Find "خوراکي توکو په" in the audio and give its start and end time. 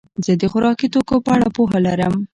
0.51-1.29